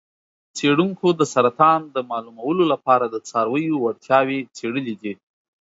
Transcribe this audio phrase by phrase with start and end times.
[0.57, 5.13] څیړونکو د سرطان د معلومولو لپاره د څارویو وړتیاوې څیړلې دي.